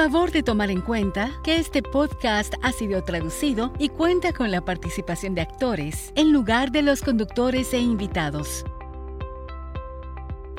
[0.00, 4.64] Favor de tomar en cuenta que este podcast ha sido traducido y cuenta con la
[4.64, 8.64] participación de actores en lugar de los conductores e invitados.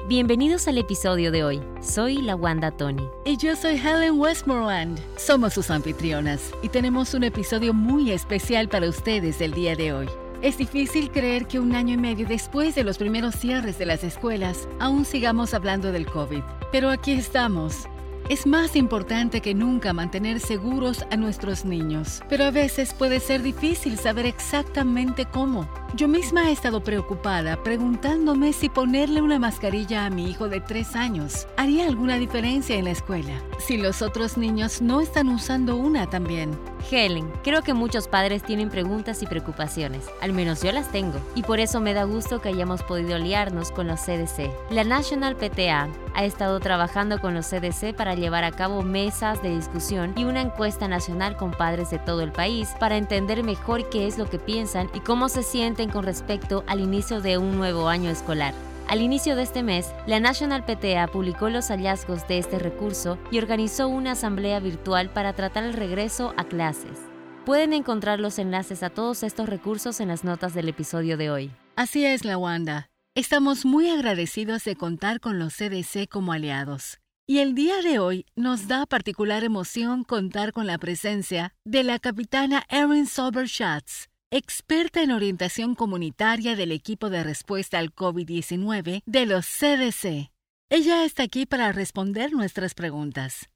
[0.07, 1.61] Bienvenidos al episodio de hoy.
[1.81, 3.01] Soy la Wanda Tony.
[3.25, 4.99] Y yo soy Helen Westmoreland.
[5.17, 10.07] Somos sus anfitrionas y tenemos un episodio muy especial para ustedes el día de hoy.
[10.43, 14.03] Es difícil creer que un año y medio después de los primeros cierres de las
[14.03, 16.43] escuelas, aún sigamos hablando del COVID.
[16.71, 17.87] Pero aquí estamos,
[18.31, 23.41] es más importante que nunca mantener seguros a nuestros niños, pero a veces puede ser
[23.41, 25.67] difícil saber exactamente cómo.
[25.93, 30.95] Yo misma he estado preocupada preguntándome si ponerle una mascarilla a mi hijo de tres
[30.95, 36.09] años haría alguna diferencia en la escuela, si los otros niños no están usando una
[36.09, 36.57] también.
[36.89, 41.43] Helen, creo que muchos padres tienen preguntas y preocupaciones, al menos yo las tengo, y
[41.43, 44.49] por eso me da gusto que hayamos podido aliarnos con los CDC.
[44.71, 49.55] La National PTA ha estado trabajando con los CDC para llevar a cabo mesas de
[49.55, 54.07] discusión y una encuesta nacional con padres de todo el país para entender mejor qué
[54.07, 57.87] es lo que piensan y cómo se sienten con respecto al inicio de un nuevo
[57.89, 58.53] año escolar.
[58.87, 63.37] Al inicio de este mes, la National PTA publicó los hallazgos de este recurso y
[63.37, 66.99] organizó una asamblea virtual para tratar el regreso a clases.
[67.45, 71.51] Pueden encontrar los enlaces a todos estos recursos en las notas del episodio de hoy.
[71.75, 72.89] Así es, la Wanda.
[73.15, 76.99] Estamos muy agradecidos de contar con los CDC como aliados.
[77.27, 81.97] Y el día de hoy nos da particular emoción contar con la presencia de la
[81.97, 89.45] capitana Erin Soberschatz, experta en orientación comunitaria del equipo de respuesta al COVID-19 de los
[89.45, 90.31] CDC.
[90.69, 93.49] Ella está aquí para responder nuestras preguntas.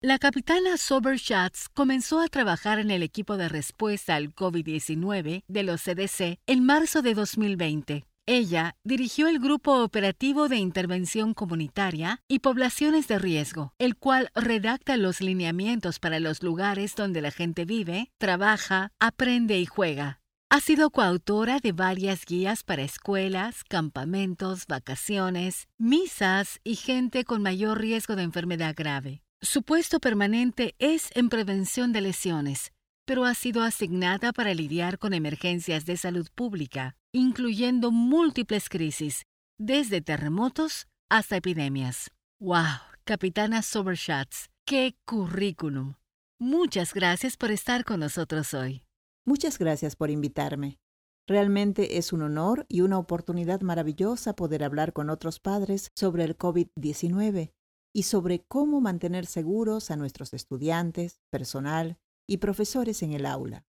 [0.00, 5.82] La capitana Soberschatz comenzó a trabajar en el equipo de respuesta al COVID-19 de los
[5.82, 13.08] CDC en marzo de 2020 ella dirigió el Grupo Operativo de Intervención Comunitaria y Poblaciones
[13.08, 18.92] de Riesgo, el cual redacta los lineamientos para los lugares donde la gente vive, trabaja,
[19.00, 20.19] aprende y juega.
[20.52, 27.78] Ha sido coautora de varias guías para escuelas, campamentos, vacaciones, misas y gente con mayor
[27.78, 29.22] riesgo de enfermedad grave.
[29.40, 32.72] Su puesto permanente es en prevención de lesiones,
[33.06, 39.26] pero ha sido asignada para lidiar con emergencias de salud pública, incluyendo múltiples crisis,
[39.56, 42.10] desde terremotos hasta epidemias.
[42.40, 42.80] ¡Wow!
[43.04, 45.94] Capitana Soberschatz, ¡qué currículum!
[46.40, 48.82] Muchas gracias por estar con nosotros hoy.
[49.24, 50.78] Muchas gracias por invitarme.
[51.26, 56.36] Realmente es un honor y una oportunidad maravillosa poder hablar con otros padres sobre el
[56.36, 57.52] COVID-19
[57.92, 63.64] y sobre cómo mantener seguros a nuestros estudiantes, personal y profesores en el aula.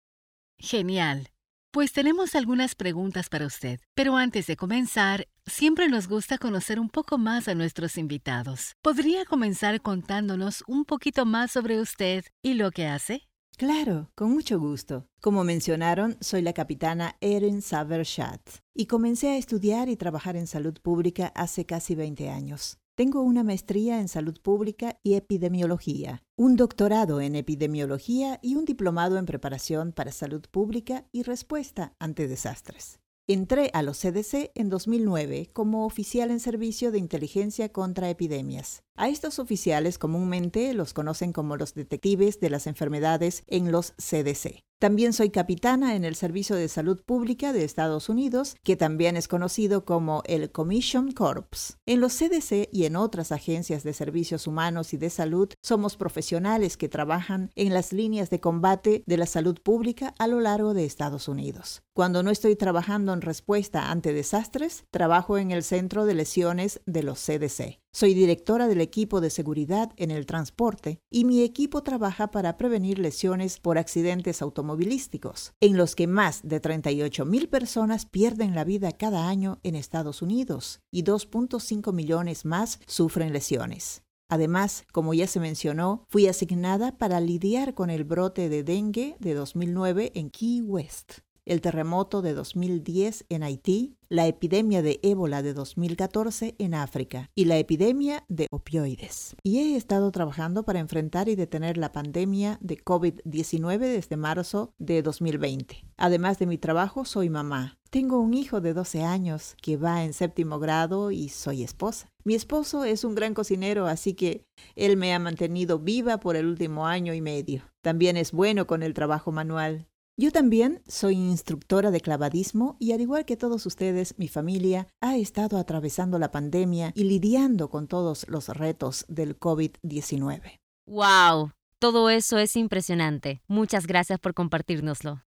[0.59, 1.31] Genial.
[1.71, 6.89] Pues tenemos algunas preguntas para usted, pero antes de comenzar, siempre nos gusta conocer un
[6.89, 8.77] poco más a nuestros invitados.
[8.83, 13.26] ¿Podría comenzar contándonos un poquito más sobre usted y lo que hace?
[13.57, 15.09] Claro, con mucho gusto.
[15.19, 18.43] Como mencionaron, soy la capitana Erin Saverschat
[18.75, 22.79] y comencé a estudiar y trabajar en salud pública hace casi 20 años.
[22.97, 29.17] Tengo una maestría en salud pública y epidemiología, un doctorado en epidemiología y un diplomado
[29.17, 33.01] en preparación para salud pública y respuesta ante desastres.
[33.29, 38.85] Entré a los CDC en 2009 como oficial en servicio de inteligencia contra epidemias.
[38.95, 44.63] A estos oficiales comúnmente los conocen como los detectives de las enfermedades en los CDC.
[44.79, 49.27] También soy capitana en el Servicio de Salud Pública de Estados Unidos, que también es
[49.27, 51.79] conocido como el Commission Corps.
[51.85, 56.77] En los CDC y en otras agencias de servicios humanos y de salud, somos profesionales
[56.77, 60.85] que trabajan en las líneas de combate de la salud pública a lo largo de
[60.85, 61.83] Estados Unidos.
[61.97, 67.03] Cuando no estoy trabajando en respuesta ante desastres, trabajo en el Centro de Lesiones de
[67.03, 67.81] los CDC.
[67.91, 72.99] Soy directora del equipo de seguridad en el transporte y mi equipo trabaja para prevenir
[72.99, 78.93] lesiones por accidentes automovilísticos, en los que más de 38 mil personas pierden la vida
[78.93, 84.03] cada año en Estados Unidos y 2.5 millones más sufren lesiones.
[84.29, 89.33] Además, como ya se mencionó, fui asignada para lidiar con el brote de dengue de
[89.33, 95.55] 2009 en Key West el terremoto de 2010 en Haití, la epidemia de ébola de
[95.55, 99.35] 2014 en África y la epidemia de opioides.
[99.43, 105.03] Y he estado trabajando para enfrentar y detener la pandemia de COVID-19 desde marzo de
[105.03, 105.85] 2020.
[105.97, 107.79] Además de mi trabajo, soy mamá.
[107.91, 112.13] Tengo un hijo de 12 años que va en séptimo grado y soy esposa.
[112.25, 114.45] Mi esposo es un gran cocinero, así que
[114.75, 117.63] él me ha mantenido viva por el último año y medio.
[117.83, 119.87] También es bueno con el trabajo manual.
[120.19, 125.19] Yo también soy instructora de clavadismo y al igual que todos ustedes, mi familia ha
[125.19, 130.59] estado atravesando la pandemia y lidiando con todos los retos del COVID-19.
[130.87, 131.53] ¡Wow!
[131.79, 133.43] Todo eso es impresionante.
[133.47, 135.23] Muchas gracias por compartirnoslo.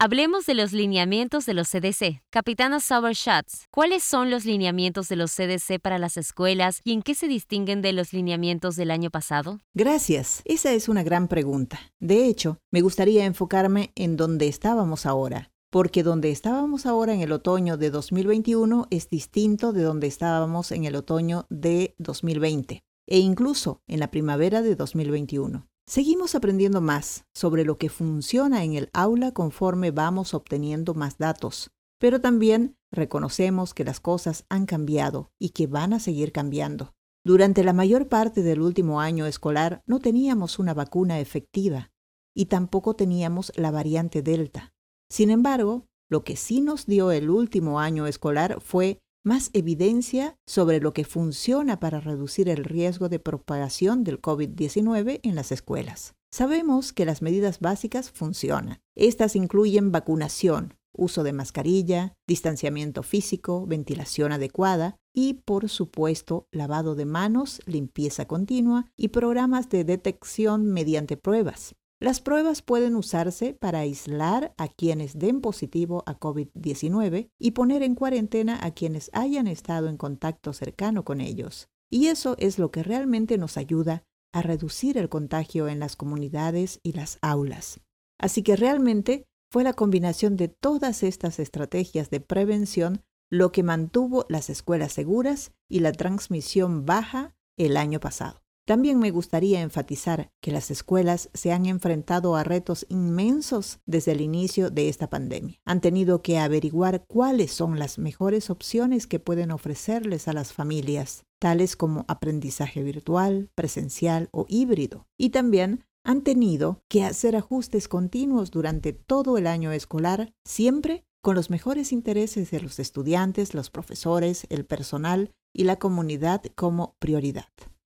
[0.00, 2.22] Hablemos de los lineamientos de los CDC.
[2.30, 7.02] Capitana Sauber Schatz, ¿cuáles son los lineamientos de los CDC para las escuelas y en
[7.02, 9.58] qué se distinguen de los lineamientos del año pasado?
[9.74, 10.42] Gracias.
[10.44, 11.80] Esa es una gran pregunta.
[11.98, 17.32] De hecho, me gustaría enfocarme en dónde estábamos ahora, porque donde estábamos ahora en el
[17.32, 23.82] otoño de 2021 es distinto de donde estábamos en el otoño de 2020 e incluso
[23.88, 25.66] en la primavera de 2021.
[25.88, 31.70] Seguimos aprendiendo más sobre lo que funciona en el aula conforme vamos obteniendo más datos,
[31.98, 36.92] pero también reconocemos que las cosas han cambiado y que van a seguir cambiando.
[37.24, 41.90] Durante la mayor parte del último año escolar no teníamos una vacuna efectiva
[42.36, 44.74] y tampoco teníamos la variante Delta.
[45.08, 50.80] Sin embargo, lo que sí nos dio el último año escolar fue más evidencia sobre
[50.80, 56.14] lo que funciona para reducir el riesgo de propagación del COVID-19 en las escuelas.
[56.32, 58.80] Sabemos que las medidas básicas funcionan.
[58.96, 67.04] Estas incluyen vacunación, uso de mascarilla, distanciamiento físico, ventilación adecuada y, por supuesto, lavado de
[67.04, 71.74] manos, limpieza continua y programas de detección mediante pruebas.
[72.00, 77.96] Las pruebas pueden usarse para aislar a quienes den positivo a COVID-19 y poner en
[77.96, 81.68] cuarentena a quienes hayan estado en contacto cercano con ellos.
[81.90, 86.78] Y eso es lo que realmente nos ayuda a reducir el contagio en las comunidades
[86.84, 87.80] y las aulas.
[88.16, 94.24] Así que realmente fue la combinación de todas estas estrategias de prevención lo que mantuvo
[94.28, 98.40] las escuelas seguras y la transmisión baja el año pasado.
[98.68, 104.20] También me gustaría enfatizar que las escuelas se han enfrentado a retos inmensos desde el
[104.20, 105.58] inicio de esta pandemia.
[105.64, 111.24] Han tenido que averiguar cuáles son las mejores opciones que pueden ofrecerles a las familias,
[111.38, 115.06] tales como aprendizaje virtual, presencial o híbrido.
[115.16, 121.34] Y también han tenido que hacer ajustes continuos durante todo el año escolar, siempre con
[121.34, 127.46] los mejores intereses de los estudiantes, los profesores, el personal y la comunidad como prioridad.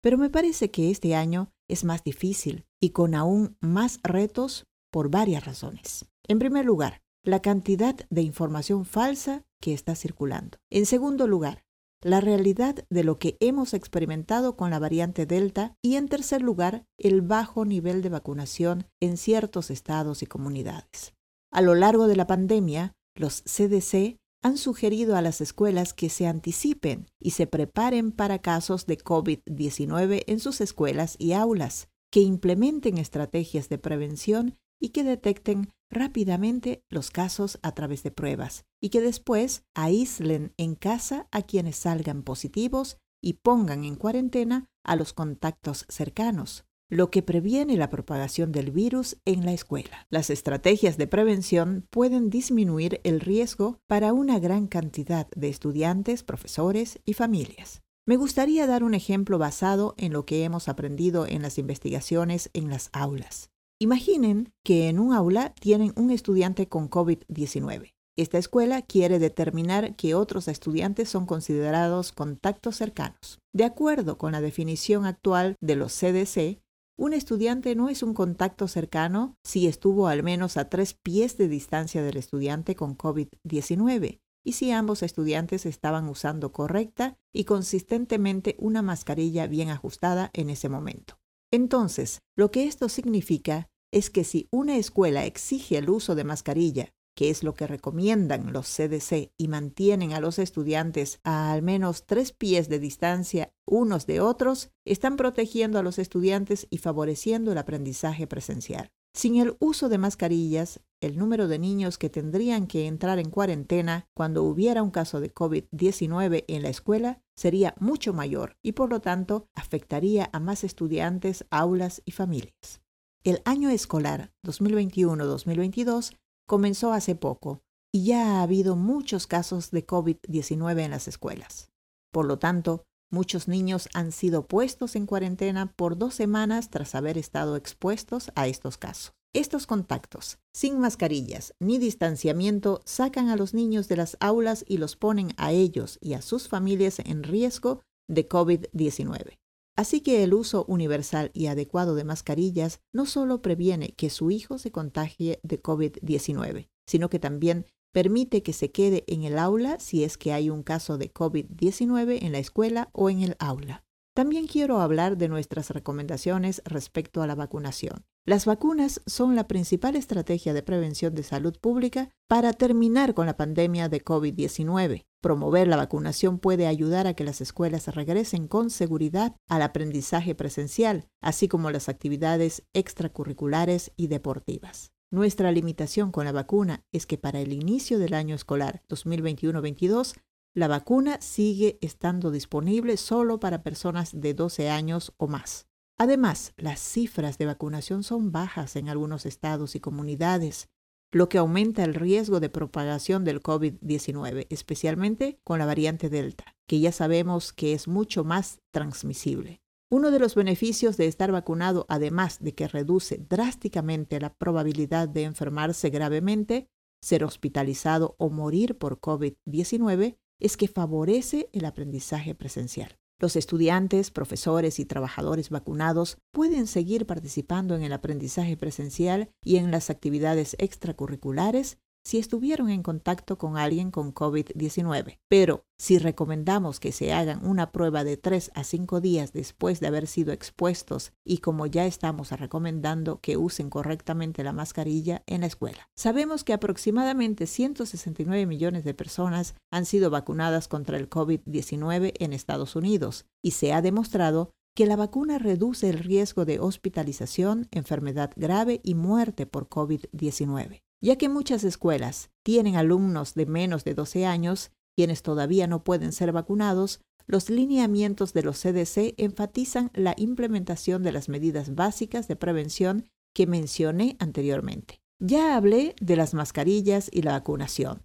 [0.00, 5.10] Pero me parece que este año es más difícil y con aún más retos por
[5.10, 6.06] varias razones.
[6.26, 10.58] En primer lugar, la cantidad de información falsa que está circulando.
[10.70, 11.64] En segundo lugar,
[12.00, 16.86] la realidad de lo que hemos experimentado con la variante Delta y en tercer lugar,
[16.96, 21.14] el bajo nivel de vacunación en ciertos estados y comunidades.
[21.50, 26.26] A lo largo de la pandemia, los CDC han sugerido a las escuelas que se
[26.26, 32.98] anticipen y se preparen para casos de COVID-19 en sus escuelas y aulas, que implementen
[32.98, 39.00] estrategias de prevención y que detecten rápidamente los casos a través de pruebas y que
[39.00, 45.84] después aíslen en casa a quienes salgan positivos y pongan en cuarentena a los contactos
[45.88, 50.06] cercanos lo que previene la propagación del virus en la escuela.
[50.10, 57.00] Las estrategias de prevención pueden disminuir el riesgo para una gran cantidad de estudiantes, profesores
[57.04, 57.82] y familias.
[58.06, 62.70] Me gustaría dar un ejemplo basado en lo que hemos aprendido en las investigaciones en
[62.70, 63.50] las aulas.
[63.78, 67.92] Imaginen que en un aula tienen un estudiante con COVID-19.
[68.16, 73.38] Esta escuela quiere determinar que otros estudiantes son considerados contactos cercanos.
[73.52, 76.60] De acuerdo con la definición actual de los CDC,
[76.98, 81.48] un estudiante no es un contacto cercano si estuvo al menos a tres pies de
[81.48, 88.82] distancia del estudiante con COVID-19 y si ambos estudiantes estaban usando correcta y consistentemente una
[88.82, 91.20] mascarilla bien ajustada en ese momento.
[91.52, 96.92] Entonces, lo que esto significa es que si una escuela exige el uso de mascarilla
[97.18, 102.06] que es lo que recomiendan los CDC y mantienen a los estudiantes a al menos
[102.06, 107.58] tres pies de distancia unos de otros, están protegiendo a los estudiantes y favoreciendo el
[107.58, 108.92] aprendizaje presencial.
[109.12, 114.06] Sin el uso de mascarillas, el número de niños que tendrían que entrar en cuarentena
[114.14, 119.00] cuando hubiera un caso de COVID-19 en la escuela sería mucho mayor y por lo
[119.00, 122.80] tanto afectaría a más estudiantes, aulas y familias.
[123.24, 126.12] El año escolar 2021-2022
[126.48, 127.62] comenzó hace poco
[127.92, 131.70] y ya ha habido muchos casos de COVID-19 en las escuelas.
[132.10, 137.18] Por lo tanto, muchos niños han sido puestos en cuarentena por dos semanas tras haber
[137.18, 139.12] estado expuestos a estos casos.
[139.34, 144.96] Estos contactos, sin mascarillas ni distanciamiento, sacan a los niños de las aulas y los
[144.96, 149.36] ponen a ellos y a sus familias en riesgo de COVID-19.
[149.78, 154.58] Así que el uso universal y adecuado de mascarillas no solo previene que su hijo
[154.58, 160.02] se contagie de COVID-19, sino que también permite que se quede en el aula si
[160.02, 163.84] es que hay un caso de COVID-19 en la escuela o en el aula.
[164.16, 168.04] También quiero hablar de nuestras recomendaciones respecto a la vacunación.
[168.28, 173.38] Las vacunas son la principal estrategia de prevención de salud pública para terminar con la
[173.38, 175.06] pandemia de COVID-19.
[175.22, 181.08] Promover la vacunación puede ayudar a que las escuelas regresen con seguridad al aprendizaje presencial,
[181.22, 184.92] así como las actividades extracurriculares y deportivas.
[185.10, 190.20] Nuestra limitación con la vacuna es que para el inicio del año escolar 2021-22,
[190.54, 195.68] la vacuna sigue estando disponible solo para personas de 12 años o más.
[195.98, 200.68] Además, las cifras de vacunación son bajas en algunos estados y comunidades,
[201.12, 206.78] lo que aumenta el riesgo de propagación del COVID-19, especialmente con la variante Delta, que
[206.78, 209.60] ya sabemos que es mucho más transmisible.
[209.90, 215.24] Uno de los beneficios de estar vacunado, además de que reduce drásticamente la probabilidad de
[215.24, 216.68] enfermarse gravemente,
[217.02, 222.98] ser hospitalizado o morir por COVID-19, es que favorece el aprendizaje presencial.
[223.20, 229.72] Los estudiantes, profesores y trabajadores vacunados pueden seguir participando en el aprendizaje presencial y en
[229.72, 235.18] las actividades extracurriculares si estuvieron en contacto con alguien con COVID-19.
[235.28, 239.86] Pero si recomendamos que se hagan una prueba de 3 a 5 días después de
[239.86, 245.46] haber sido expuestos y como ya estamos recomendando que usen correctamente la mascarilla en la
[245.46, 245.88] escuela.
[245.96, 252.74] Sabemos que aproximadamente 169 millones de personas han sido vacunadas contra el COVID-19 en Estados
[252.74, 258.80] Unidos y se ha demostrado que la vacuna reduce el riesgo de hospitalización, enfermedad grave
[258.84, 264.70] y muerte por COVID-19 ya que muchas escuelas tienen alumnos de menos de 12 años,
[264.96, 271.12] quienes todavía no pueden ser vacunados, los lineamientos de los CDC enfatizan la implementación de
[271.12, 275.00] las medidas básicas de prevención que mencioné anteriormente.
[275.20, 278.02] Ya hablé de las mascarillas y la vacunación,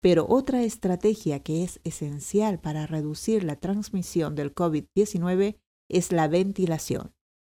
[0.00, 5.56] pero otra estrategia que es esencial para reducir la transmisión del COVID-19
[5.90, 7.12] es la ventilación.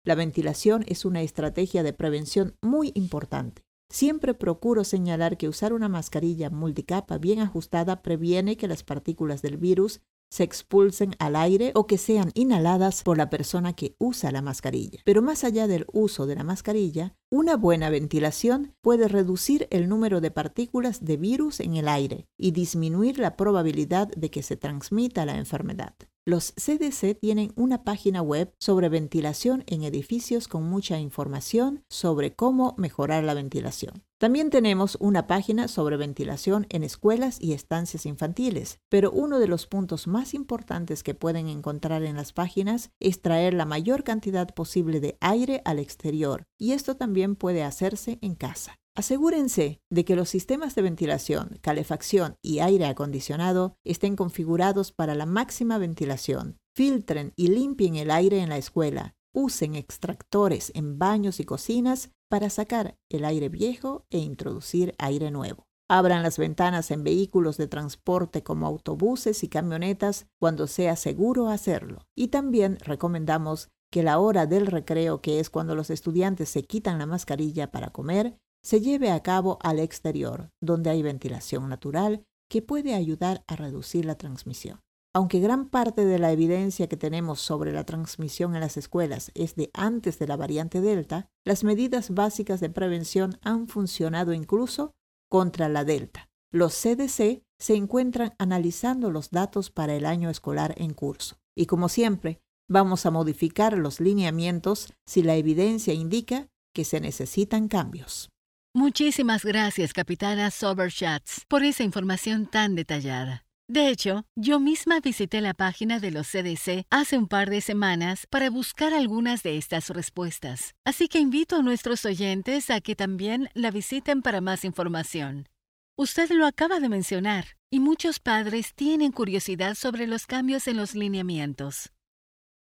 [0.05, 3.66] La ventilación es una estrategia de prevención muy importante.
[3.89, 9.57] Siempre procuro señalar que usar una mascarilla multicapa bien ajustada previene que las partículas del
[9.57, 14.41] virus se expulsen al aire o que sean inhaladas por la persona que usa la
[14.41, 14.99] mascarilla.
[15.05, 20.19] Pero más allá del uso de la mascarilla, una buena ventilación puede reducir el número
[20.19, 25.25] de partículas de virus en el aire y disminuir la probabilidad de que se transmita
[25.25, 25.95] la enfermedad.
[26.27, 32.75] Los CDC tienen una página web sobre ventilación en edificios con mucha información sobre cómo
[32.77, 34.03] mejorar la ventilación.
[34.17, 39.67] También tenemos una página sobre ventilación en escuelas y estancias infantiles, pero uno de los
[39.67, 44.99] puntos más importantes que pueden encontrar en las páginas es traer la mayor cantidad posible
[44.99, 48.81] de aire al exterior, y esto también puede hacerse en casa.
[48.97, 55.27] Asegúrense de que los sistemas de ventilación, calefacción y aire acondicionado estén configurados para la
[55.27, 56.57] máxima ventilación.
[56.75, 59.13] Filtren y limpien el aire en la escuela.
[59.35, 65.67] Usen extractores en baños y cocinas para sacar el aire viejo e introducir aire nuevo.
[65.87, 71.99] Abran las ventanas en vehículos de transporte como autobuses y camionetas cuando sea seguro hacerlo.
[72.15, 76.97] Y también recomendamos que la hora del recreo, que es cuando los estudiantes se quitan
[76.97, 82.61] la mascarilla para comer, se lleve a cabo al exterior, donde hay ventilación natural que
[82.61, 84.79] puede ayudar a reducir la transmisión.
[85.13, 89.55] Aunque gran parte de la evidencia que tenemos sobre la transmisión en las escuelas es
[89.55, 94.93] de antes de la variante Delta, las medidas básicas de prevención han funcionado incluso
[95.29, 96.29] contra la Delta.
[96.51, 101.37] Los CDC se encuentran analizando los datos para el año escolar en curso.
[101.55, 107.67] Y como siempre, vamos a modificar los lineamientos si la evidencia indica que se necesitan
[107.67, 108.29] cambios.
[108.77, 113.43] Muchísimas gracias, capitana Soberschatz, por esa información tan detallada.
[113.67, 118.27] De hecho, yo misma visité la página de los CDC hace un par de semanas
[118.29, 123.49] para buscar algunas de estas respuestas, así que invito a nuestros oyentes a que también
[123.55, 125.49] la visiten para más información.
[125.97, 130.93] Usted lo acaba de mencionar, y muchos padres tienen curiosidad sobre los cambios en los
[130.93, 131.93] lineamientos.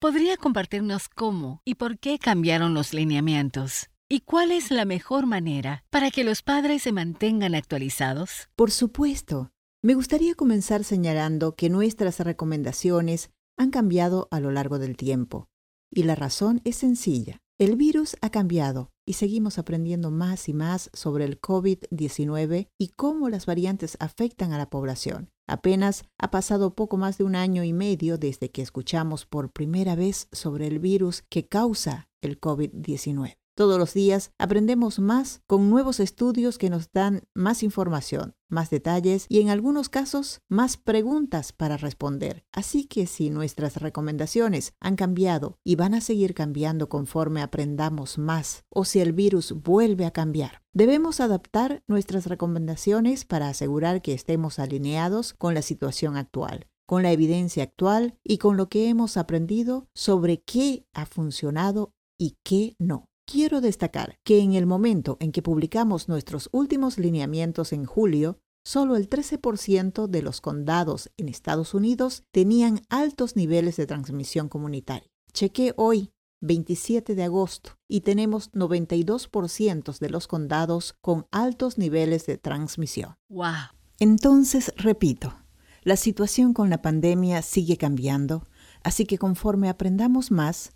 [0.00, 3.90] ¿Podría compartirnos cómo y por qué cambiaron los lineamientos?
[4.10, 8.48] ¿Y cuál es la mejor manera para que los padres se mantengan actualizados?
[8.56, 9.52] Por supuesto.
[9.82, 15.50] Me gustaría comenzar señalando que nuestras recomendaciones han cambiado a lo largo del tiempo.
[15.90, 17.42] Y la razón es sencilla.
[17.58, 23.28] El virus ha cambiado y seguimos aprendiendo más y más sobre el COVID-19 y cómo
[23.28, 25.28] las variantes afectan a la población.
[25.46, 29.96] Apenas ha pasado poco más de un año y medio desde que escuchamos por primera
[29.96, 33.36] vez sobre el virus que causa el COVID-19.
[33.58, 39.26] Todos los días aprendemos más con nuevos estudios que nos dan más información, más detalles
[39.28, 42.44] y en algunos casos más preguntas para responder.
[42.52, 48.62] Así que si nuestras recomendaciones han cambiado y van a seguir cambiando conforme aprendamos más
[48.68, 54.60] o si el virus vuelve a cambiar, debemos adaptar nuestras recomendaciones para asegurar que estemos
[54.60, 59.88] alineados con la situación actual con la evidencia actual y con lo que hemos aprendido
[59.94, 63.08] sobre qué ha funcionado y qué no.
[63.30, 68.96] Quiero destacar que en el momento en que publicamos nuestros últimos lineamientos en julio, solo
[68.96, 75.10] el 13% de los condados en Estados Unidos tenían altos niveles de transmisión comunitaria.
[75.34, 76.08] Chequé hoy,
[76.40, 83.16] 27 de agosto, y tenemos 92% de los condados con altos niveles de transmisión.
[83.28, 83.74] ¡Wow!
[83.98, 85.34] Entonces, repito,
[85.82, 88.48] la situación con la pandemia sigue cambiando,
[88.82, 90.72] así que conforme aprendamos más,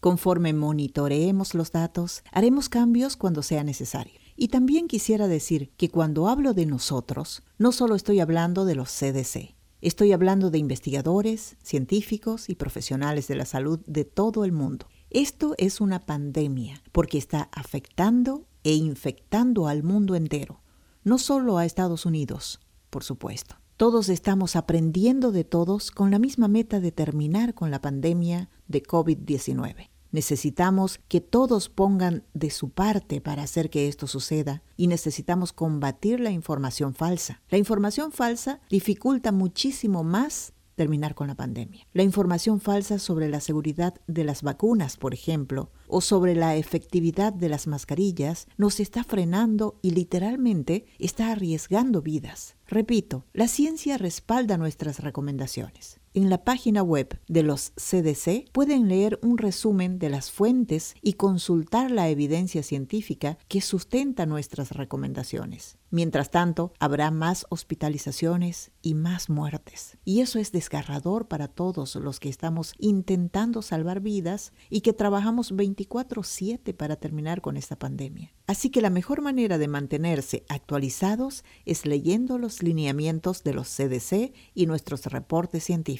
[0.00, 4.18] Conforme monitoreemos los datos, haremos cambios cuando sea necesario.
[4.34, 8.88] Y también quisiera decir que cuando hablo de nosotros, no solo estoy hablando de los
[8.88, 14.86] CDC, estoy hablando de investigadores, científicos y profesionales de la salud de todo el mundo.
[15.10, 20.62] Esto es una pandemia porque está afectando e infectando al mundo entero,
[21.04, 23.56] no solo a Estados Unidos, por supuesto.
[23.76, 28.82] Todos estamos aprendiendo de todos con la misma meta de terminar con la pandemia de
[28.82, 29.89] COVID-19.
[30.12, 36.20] Necesitamos que todos pongan de su parte para hacer que esto suceda y necesitamos combatir
[36.20, 37.40] la información falsa.
[37.48, 41.86] La información falsa dificulta muchísimo más terminar con la pandemia.
[41.92, 47.34] La información falsa sobre la seguridad de las vacunas, por ejemplo, o sobre la efectividad
[47.34, 52.56] de las mascarillas, nos está frenando y literalmente está arriesgando vidas.
[52.66, 55.99] Repito, la ciencia respalda nuestras recomendaciones.
[56.12, 61.12] En la página web de los CDC pueden leer un resumen de las fuentes y
[61.12, 65.78] consultar la evidencia científica que sustenta nuestras recomendaciones.
[65.92, 69.98] Mientras tanto, habrá más hospitalizaciones y más muertes.
[70.04, 75.52] Y eso es desgarrador para todos los que estamos intentando salvar vidas y que trabajamos
[75.52, 78.32] 24/7 para terminar con esta pandemia.
[78.48, 84.32] Así que la mejor manera de mantenerse actualizados es leyendo los lineamientos de los CDC
[84.54, 85.99] y nuestros reportes científicos.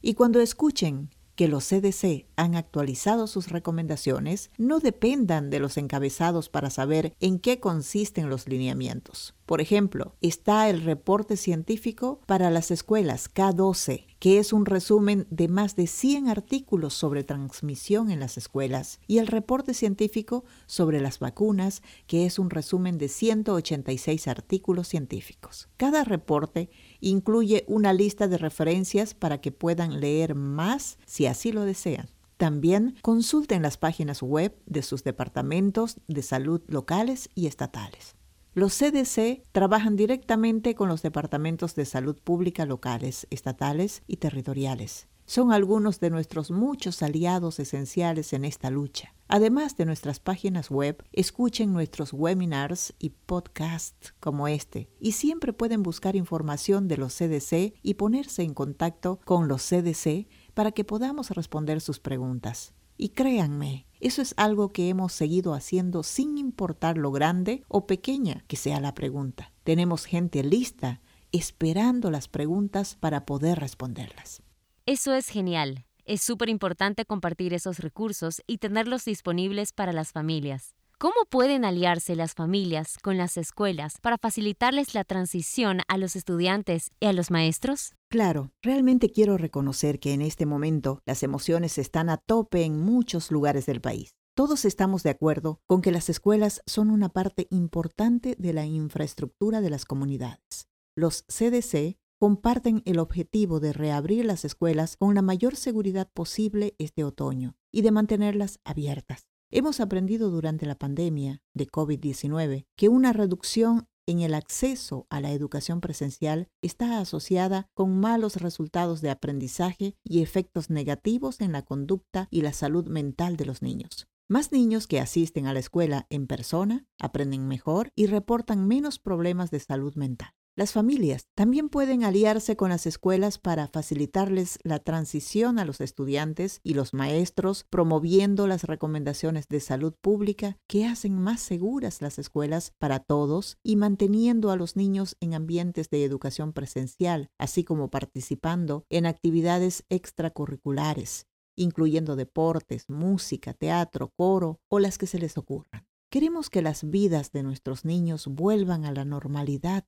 [0.00, 6.48] Y cuando escuchen que los CDC han actualizado sus recomendaciones, no dependan de los encabezados
[6.48, 9.34] para saber en qué consisten los lineamientos.
[9.46, 15.48] Por ejemplo, está el reporte científico para las escuelas K12, que es un resumen de
[15.48, 21.18] más de 100 artículos sobre transmisión en las escuelas, y el reporte científico sobre las
[21.18, 25.68] vacunas, que es un resumen de 186 artículos científicos.
[25.76, 31.66] Cada reporte incluye una lista de referencias para que puedan leer más si así lo
[31.66, 32.08] desean.
[32.38, 38.16] También consulten las páginas web de sus departamentos de salud locales y estatales.
[38.56, 45.08] Los CDC trabajan directamente con los departamentos de salud pública locales, estatales y territoriales.
[45.26, 49.12] Son algunos de nuestros muchos aliados esenciales en esta lucha.
[49.26, 55.82] Además de nuestras páginas web, escuchen nuestros webinars y podcasts como este y siempre pueden
[55.82, 61.30] buscar información de los CDC y ponerse en contacto con los CDC para que podamos
[61.30, 62.72] responder sus preguntas.
[62.96, 68.44] Y créanme, eso es algo que hemos seguido haciendo sin importar lo grande o pequeña
[68.46, 69.52] que sea la pregunta.
[69.64, 71.00] Tenemos gente lista
[71.32, 74.42] esperando las preguntas para poder responderlas.
[74.86, 75.86] Eso es genial.
[76.04, 80.74] Es súper importante compartir esos recursos y tenerlos disponibles para las familias.
[80.98, 86.90] ¿Cómo pueden aliarse las familias con las escuelas para facilitarles la transición a los estudiantes
[87.00, 87.94] y a los maestros?
[88.14, 93.32] Claro, realmente quiero reconocer que en este momento las emociones están a tope en muchos
[93.32, 94.14] lugares del país.
[94.36, 99.60] Todos estamos de acuerdo con que las escuelas son una parte importante de la infraestructura
[99.60, 100.68] de las comunidades.
[100.94, 107.02] Los CDC comparten el objetivo de reabrir las escuelas con la mayor seguridad posible este
[107.02, 109.26] otoño y de mantenerlas abiertas.
[109.50, 115.32] Hemos aprendido durante la pandemia de COVID-19 que una reducción en el acceso a la
[115.32, 122.28] educación presencial está asociada con malos resultados de aprendizaje y efectos negativos en la conducta
[122.30, 124.08] y la salud mental de los niños.
[124.28, 129.50] Más niños que asisten a la escuela en persona aprenden mejor y reportan menos problemas
[129.50, 130.32] de salud mental.
[130.56, 136.60] Las familias también pueden aliarse con las escuelas para facilitarles la transición a los estudiantes
[136.62, 142.72] y los maestros, promoviendo las recomendaciones de salud pública que hacen más seguras las escuelas
[142.78, 148.84] para todos y manteniendo a los niños en ambientes de educación presencial, así como participando
[148.90, 151.26] en actividades extracurriculares.
[151.56, 155.86] incluyendo deportes, música, teatro, coro o las que se les ocurran.
[156.10, 159.84] Queremos que las vidas de nuestros niños vuelvan a la normalidad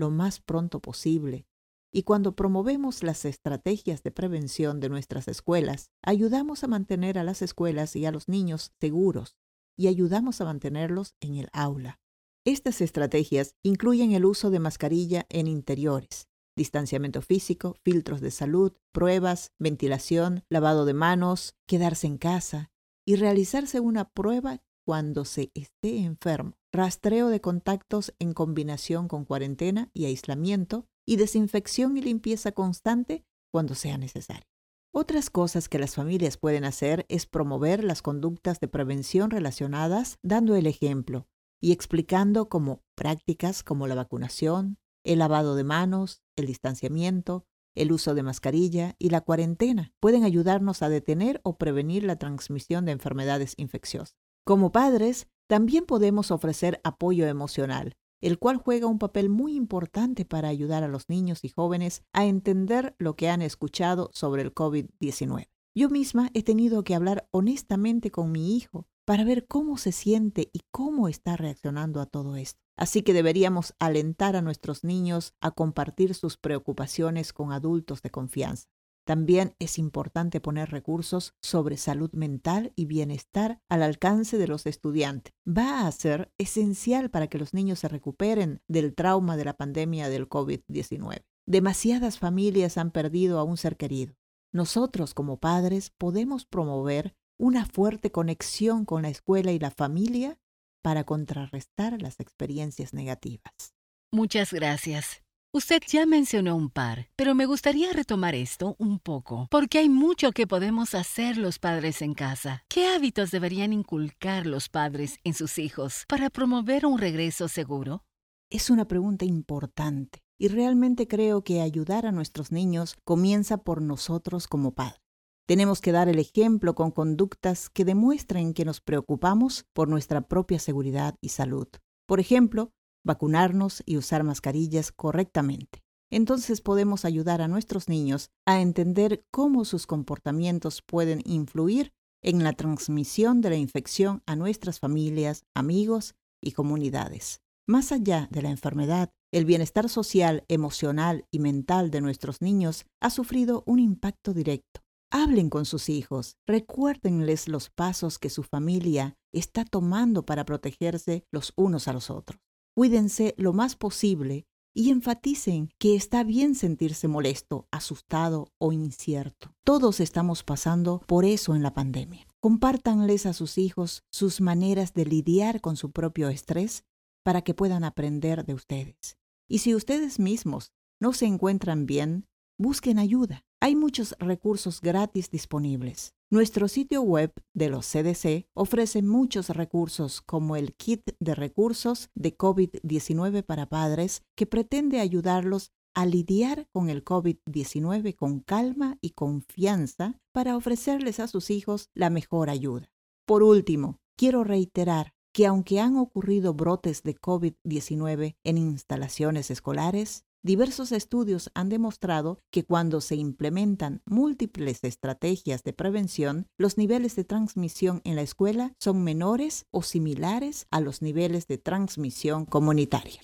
[0.00, 1.46] lo más pronto posible
[1.92, 7.42] y cuando promovemos las estrategias de prevención de nuestras escuelas, ayudamos a mantener a las
[7.42, 9.36] escuelas y a los niños seguros
[9.76, 11.98] y ayudamos a mantenerlos en el aula.
[12.44, 19.52] Estas estrategias incluyen el uso de mascarilla en interiores, distanciamiento físico, filtros de salud, pruebas,
[19.58, 22.70] ventilación, lavado de manos, quedarse en casa
[23.04, 29.90] y realizarse una prueba cuando se esté enfermo, rastreo de contactos en combinación con cuarentena
[29.92, 34.46] y aislamiento y desinfección y limpieza constante cuando sea necesario.
[34.92, 40.56] Otras cosas que las familias pueden hacer es promover las conductas de prevención relacionadas dando
[40.56, 41.28] el ejemplo
[41.60, 48.14] y explicando cómo prácticas como la vacunación, el lavado de manos, el distanciamiento, el uso
[48.14, 53.54] de mascarilla y la cuarentena pueden ayudarnos a detener o prevenir la transmisión de enfermedades
[53.58, 54.16] infecciosas.
[54.44, 60.46] Como padres, también podemos ofrecer apoyo emocional, el cual juega un papel muy importante para
[60.46, 65.48] ayudar a los niños y jóvenes a entender lo que han escuchado sobre el COVID-19.
[65.74, 70.50] Yo misma he tenido que hablar honestamente con mi hijo para ver cómo se siente
[70.52, 72.60] y cómo está reaccionando a todo esto.
[72.76, 78.68] Así que deberíamos alentar a nuestros niños a compartir sus preocupaciones con adultos de confianza.
[79.10, 85.34] También es importante poner recursos sobre salud mental y bienestar al alcance de los estudiantes.
[85.44, 90.08] Va a ser esencial para que los niños se recuperen del trauma de la pandemia
[90.08, 91.24] del COVID-19.
[91.44, 94.14] Demasiadas familias han perdido a un ser querido.
[94.52, 100.38] Nosotros como padres podemos promover una fuerte conexión con la escuela y la familia
[100.84, 103.74] para contrarrestar las experiencias negativas.
[104.12, 105.24] Muchas gracias.
[105.52, 110.30] Usted ya mencionó un par, pero me gustaría retomar esto un poco, porque hay mucho
[110.30, 112.62] que podemos hacer los padres en casa.
[112.68, 118.04] ¿Qué hábitos deberían inculcar los padres en sus hijos para promover un regreso seguro?
[118.48, 124.46] Es una pregunta importante y realmente creo que ayudar a nuestros niños comienza por nosotros
[124.46, 125.00] como padres.
[125.48, 130.60] Tenemos que dar el ejemplo con conductas que demuestren que nos preocupamos por nuestra propia
[130.60, 131.66] seguridad y salud.
[132.06, 132.70] Por ejemplo,
[133.04, 135.82] vacunarnos y usar mascarillas correctamente.
[136.10, 142.52] Entonces podemos ayudar a nuestros niños a entender cómo sus comportamientos pueden influir en la
[142.52, 147.40] transmisión de la infección a nuestras familias, amigos y comunidades.
[147.66, 153.10] Más allá de la enfermedad, el bienestar social, emocional y mental de nuestros niños ha
[153.10, 154.80] sufrido un impacto directo.
[155.12, 161.52] Hablen con sus hijos, recuérdenles los pasos que su familia está tomando para protegerse los
[161.56, 162.40] unos a los otros.
[162.74, 169.54] Cuídense lo más posible y enfaticen que está bien sentirse molesto, asustado o incierto.
[169.64, 172.26] Todos estamos pasando por eso en la pandemia.
[172.40, 176.84] Compártanles a sus hijos sus maneras de lidiar con su propio estrés
[177.22, 179.18] para que puedan aprender de ustedes.
[179.48, 183.44] Y si ustedes mismos no se encuentran bien, busquen ayuda.
[183.60, 186.14] Hay muchos recursos gratis disponibles.
[186.32, 192.38] Nuestro sitio web de los CDC ofrece muchos recursos como el kit de recursos de
[192.38, 200.20] COVID-19 para padres que pretende ayudarlos a lidiar con el COVID-19 con calma y confianza
[200.32, 202.92] para ofrecerles a sus hijos la mejor ayuda.
[203.26, 210.90] Por último, quiero reiterar que aunque han ocurrido brotes de COVID-19 en instalaciones escolares, Diversos
[210.92, 218.00] estudios han demostrado que cuando se implementan múltiples estrategias de prevención, los niveles de transmisión
[218.04, 223.20] en la escuela son menores o similares a los niveles de transmisión comunitaria.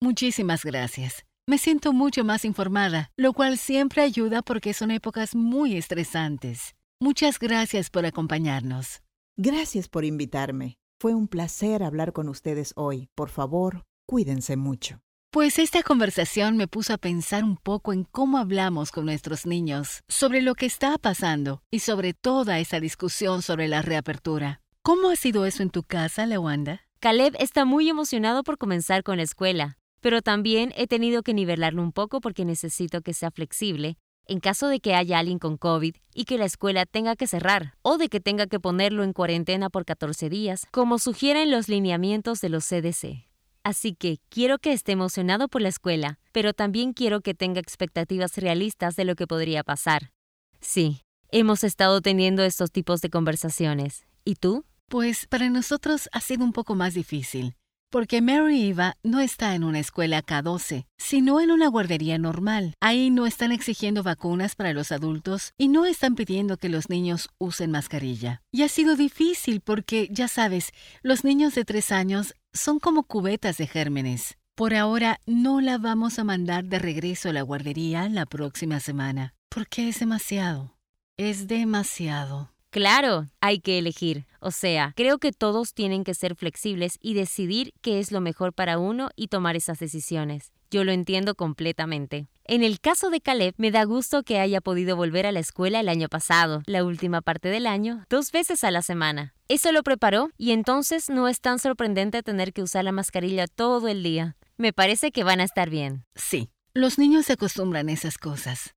[0.00, 1.26] Muchísimas gracias.
[1.46, 6.74] Me siento mucho más informada, lo cual siempre ayuda porque son épocas muy estresantes.
[6.98, 9.02] Muchas gracias por acompañarnos.
[9.36, 10.78] Gracias por invitarme.
[10.98, 13.10] Fue un placer hablar con ustedes hoy.
[13.14, 15.03] Por favor, cuídense mucho.
[15.34, 20.04] Pues esta conversación me puso a pensar un poco en cómo hablamos con nuestros niños,
[20.06, 24.60] sobre lo que está pasando y sobre toda esa discusión sobre la reapertura.
[24.84, 26.82] ¿Cómo ha sido eso en tu casa, Lewanda?
[27.00, 31.82] Caleb está muy emocionado por comenzar con la escuela, pero también he tenido que nivelarlo
[31.82, 33.96] un poco porque necesito que sea flexible
[34.28, 37.74] en caso de que haya alguien con COVID y que la escuela tenga que cerrar
[37.82, 42.40] o de que tenga que ponerlo en cuarentena por 14 días, como sugieren los lineamientos
[42.40, 43.33] de los CDC.
[43.64, 48.36] Así que quiero que esté emocionado por la escuela, pero también quiero que tenga expectativas
[48.36, 50.12] realistas de lo que podría pasar.
[50.60, 51.00] Sí,
[51.30, 54.06] hemos estado teniendo estos tipos de conversaciones.
[54.22, 54.66] ¿Y tú?
[54.86, 57.56] Pues para nosotros ha sido un poco más difícil,
[57.90, 62.74] porque Mary Eva no está en una escuela K12, sino en una guardería normal.
[62.80, 67.30] Ahí no están exigiendo vacunas para los adultos y no están pidiendo que los niños
[67.38, 68.42] usen mascarilla.
[68.52, 70.70] Y ha sido difícil porque, ya sabes,
[71.02, 74.38] los niños de tres años son como cubetas de gérmenes.
[74.54, 79.34] Por ahora no la vamos a mandar de regreso a la guardería la próxima semana,
[79.48, 80.76] porque es demasiado.
[81.16, 82.50] Es demasiado.
[82.70, 84.26] Claro, hay que elegir.
[84.40, 88.52] O sea, creo que todos tienen que ser flexibles y decidir qué es lo mejor
[88.52, 90.52] para uno y tomar esas decisiones.
[90.70, 92.26] Yo lo entiendo completamente.
[92.46, 95.80] En el caso de Caleb, me da gusto que haya podido volver a la escuela
[95.80, 99.32] el año pasado, la última parte del año, dos veces a la semana.
[99.48, 103.88] Eso lo preparó y entonces no es tan sorprendente tener que usar la mascarilla todo
[103.88, 104.36] el día.
[104.58, 106.04] Me parece que van a estar bien.
[106.16, 108.74] Sí, los niños se acostumbran a esas cosas.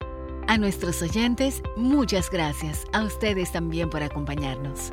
[0.47, 2.85] A nuestros oyentes, muchas gracias.
[2.93, 4.91] A ustedes también por acompañarnos.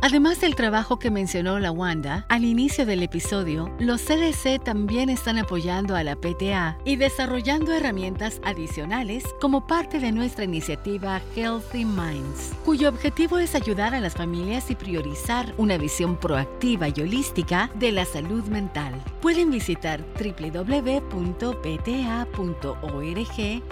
[0.00, 5.38] Además del trabajo que mencionó la Wanda al inicio del episodio, los CDC también están
[5.38, 12.52] apoyando a la PTA y desarrollando herramientas adicionales como parte de nuestra iniciativa Healthy Minds,
[12.64, 17.90] cuyo objetivo es ayudar a las familias y priorizar una visión proactiva y holística de
[17.92, 18.94] la salud mental.
[19.20, 21.08] Pueden visitar www.pta.org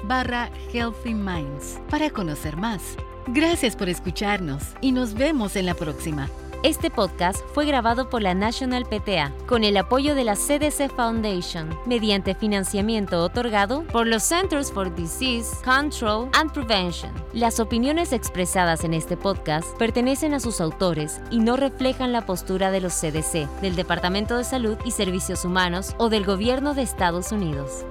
[0.05, 2.97] barra Healthy Minds para conocer más.
[3.29, 6.29] Gracias por escucharnos y nos vemos en la próxima.
[6.62, 11.69] Este podcast fue grabado por la National PTA con el apoyo de la CDC Foundation
[11.87, 17.12] mediante financiamiento otorgado por los Centers for Disease Control and Prevention.
[17.33, 22.71] Las opiniones expresadas en este podcast pertenecen a sus autores y no reflejan la postura
[22.71, 27.33] de los CDC, del Departamento de Salud y Servicios Humanos o del Gobierno de Estados
[27.33, 27.85] Unidos.